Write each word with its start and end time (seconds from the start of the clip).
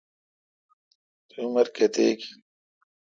تی 1.27 1.37
عمر 1.47 1.67
کیتیک 1.75 2.19
این۔ 2.25 2.39